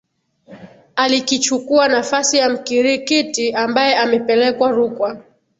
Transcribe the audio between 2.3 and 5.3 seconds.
ya Mkirikiti ambaye amepelekwa Rukwa